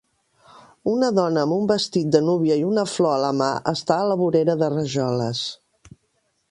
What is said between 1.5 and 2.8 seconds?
un vestit de núvia i